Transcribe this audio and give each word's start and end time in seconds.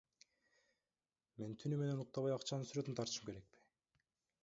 Мен 1.43 1.53
түнү 1.65 1.79
менен 1.83 2.03
уктабай 2.07 2.37
акчанын 2.39 2.69
сүрөтүн 2.73 3.01
тартышым 3.01 3.31
керекпи? 3.33 3.65